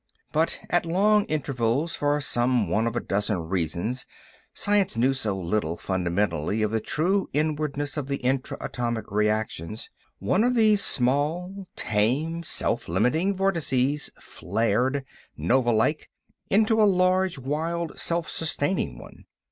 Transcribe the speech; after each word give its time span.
But 0.31 0.61
at 0.71 0.83
long 0.83 1.25
intervals, 1.25 1.95
for 1.95 2.19
some 2.21 2.71
one 2.71 2.87
of 2.87 2.95
a 2.95 2.99
dozen 2.99 3.37
reasons—science 3.47 4.97
knew 4.97 5.13
so 5.13 5.37
little, 5.37 5.77
fundamentally, 5.77 6.63
of 6.63 6.71
the 6.71 6.79
true 6.79 7.29
inwardness 7.33 7.97
of 7.97 8.07
the 8.07 8.15
intra 8.17 8.57
atomic 8.59 9.11
reactions—one 9.11 10.43
of 10.43 10.55
these 10.55 10.83
small, 10.83 11.67
tame, 11.75 12.41
self 12.41 12.87
limiting 12.87 13.35
vortices 13.35 14.09
flared, 14.19 15.05
nova 15.37 15.71
like, 15.71 16.09
into 16.49 16.81
a 16.81 16.85
large, 16.89 17.37
wild, 17.37 17.99
self 17.99 18.27
sustaining 18.27 18.97
one. 18.97 19.25